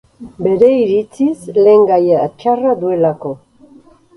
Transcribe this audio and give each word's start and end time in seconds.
Bere 0.45 0.69
iritziz, 0.85 1.35
lehengai 1.59 2.01
txarra 2.41 2.75
duelako. 2.85 3.37